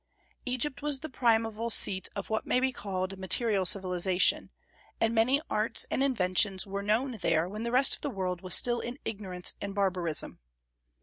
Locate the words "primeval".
1.11-1.69